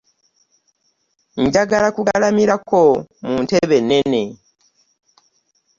[1.43, 2.81] Njagala kugalamirako
[3.25, 4.23] mu ntebe ennene.